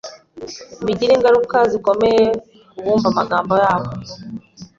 bigire 0.85 1.11
ingaruka 1.15 1.57
zikomeye 1.71 2.23
ku 2.75 2.81
bumva 2.85 3.07
amagambo 3.11 3.53
yabo 3.63 3.89